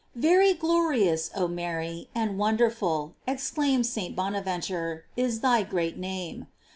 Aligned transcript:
* 0.13 0.15
Vary 0.15 0.55
glorious, 0.55 1.29
oh 1.35 1.47
Mary, 1.47 2.07
and 2.15 2.39
wonderful, 2.39 3.13
ex 3.27 3.51
claims 3.51 3.87
St. 3.87 4.15
Bonaventure, 4.15 5.05
is 5.15 5.41
thy 5.41 5.61
great 5.61 5.95
name. 5.95 6.47